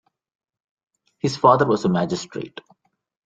His 1.19 1.37
father 1.37 1.67
was 1.67 1.85
a 1.85 1.89
magistrate. 1.89 2.59